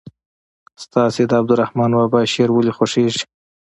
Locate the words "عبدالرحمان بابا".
1.39-2.19